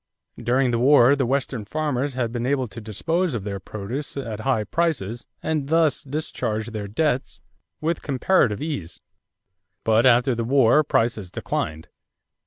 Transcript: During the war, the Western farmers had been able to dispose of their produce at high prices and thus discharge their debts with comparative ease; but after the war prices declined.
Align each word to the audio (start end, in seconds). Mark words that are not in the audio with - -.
During 0.41 0.71
the 0.71 0.79
war, 0.79 1.15
the 1.15 1.27
Western 1.27 1.63
farmers 1.63 2.15
had 2.15 2.31
been 2.31 2.47
able 2.47 2.67
to 2.67 2.81
dispose 2.81 3.35
of 3.35 3.43
their 3.43 3.59
produce 3.59 4.17
at 4.17 4.39
high 4.39 4.63
prices 4.63 5.27
and 5.43 5.67
thus 5.69 6.01
discharge 6.03 6.71
their 6.71 6.87
debts 6.87 7.39
with 7.81 8.01
comparative 8.01 8.63
ease; 8.63 8.99
but 9.83 10.07
after 10.07 10.33
the 10.33 10.43
war 10.43 10.83
prices 10.83 11.29
declined. 11.29 11.89